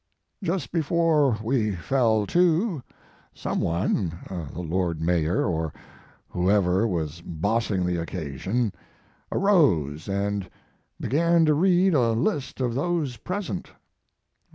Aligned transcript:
Just 0.41 0.71
before 0.71 1.37
we 1.43 1.75
fell 1.75 2.25
to, 2.25 2.81
some 3.35 3.59
one 3.61 4.17
the 4.51 4.61
lord 4.61 4.99
mayor, 4.99 5.45
or 5.45 5.71
whoever 6.27 6.87
was 6.87 7.21
bossing 7.21 7.85
the 7.85 7.97
occasion 8.01 8.73
arose 9.31 10.09
and 10.09 10.49
began 10.99 11.45
to 11.45 11.53
read 11.53 11.93
a 11.93 12.13
list 12.13 12.59
of 12.61 12.73
those 12.73 13.17
present 13.17 13.67
No. 13.67 13.75